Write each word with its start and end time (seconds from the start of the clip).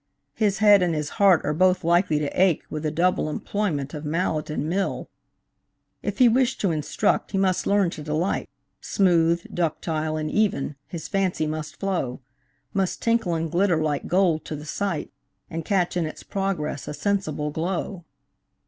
His 0.33 0.57
head 0.57 0.81
and 0.81 0.95
his 0.95 1.09
heart 1.21 1.41
are 1.45 1.53
both 1.53 1.83
likely 1.83 2.17
to 2.17 2.29
ache 2.41 2.63
With 2.71 2.81
the 2.81 2.89
double 2.89 3.29
employment 3.29 3.93
of 3.93 4.03
mallet 4.03 4.49
and 4.49 4.67
mill. 4.67 5.11
If 6.01 6.17
he 6.17 6.27
wish 6.27 6.57
to 6.57 6.71
instruct, 6.71 7.33
he 7.33 7.37
must 7.37 7.67
learn 7.67 7.91
to 7.91 8.01
delight, 8.01 8.49
Smooth, 8.81 9.45
ductile, 9.53 10.17
and 10.17 10.31
even, 10.31 10.75
his 10.87 11.07
fancy 11.07 11.45
must 11.45 11.79
flow, 11.79 12.19
Must 12.73 12.99
tinkle 12.99 13.35
and 13.35 13.51
glitter 13.51 13.77
like 13.77 14.07
gold 14.07 14.43
to 14.45 14.55
the 14.55 14.65
sight, 14.65 15.11
And 15.51 15.63
catch 15.63 15.95
in 15.95 16.07
its 16.07 16.23
progress 16.23 16.87
a 16.87 16.95
sensible 16.95 17.51
glow. 17.51 18.03